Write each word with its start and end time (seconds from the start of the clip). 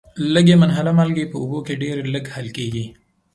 لږي 0.33 0.55
منحله 0.61 0.91
مالګې 0.97 1.25
په 1.31 1.37
اوبو 1.41 1.59
کې 1.65 1.73
ډیر 1.83 1.97
لږ 2.13 2.25
حل 2.35 2.47
کیږي. 2.57 2.85